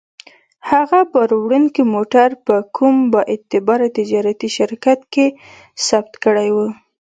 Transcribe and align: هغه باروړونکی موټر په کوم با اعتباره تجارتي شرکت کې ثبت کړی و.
هغه 0.69 0.99
باروړونکی 1.13 1.83
موټر 1.93 2.29
په 2.45 2.55
کوم 2.75 2.95
با 3.11 3.21
اعتباره 3.33 3.87
تجارتي 3.97 4.49
شرکت 4.57 4.99
کې 5.13 5.25
ثبت 5.87 6.13
کړی 6.23 6.49
و. 6.55 6.57